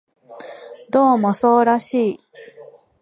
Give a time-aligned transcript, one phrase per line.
[0.89, 2.17] どうもそうらしい